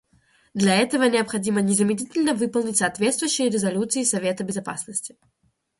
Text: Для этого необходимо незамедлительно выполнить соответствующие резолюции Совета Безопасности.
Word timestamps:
Для 0.55 0.77
этого 0.77 1.03
необходимо 1.03 1.61
незамедлительно 1.61 2.33
выполнить 2.33 2.77
соответствующие 2.77 3.49
резолюции 3.51 4.01
Совета 4.01 4.43
Безопасности. 4.43 5.15